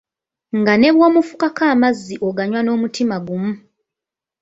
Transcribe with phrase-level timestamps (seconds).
[0.59, 3.53] Nga ne bw'omufukako amazzi oganywa n'omutima gumu!